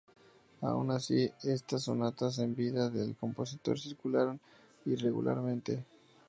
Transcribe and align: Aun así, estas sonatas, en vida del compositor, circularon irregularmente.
Aun 0.63 0.89
así, 0.89 1.31
estas 1.43 1.83
sonatas, 1.83 2.39
en 2.39 2.55
vida 2.55 2.89
del 2.89 3.15
compositor, 3.15 3.79
circularon 3.79 4.39
irregularmente. 4.85 5.85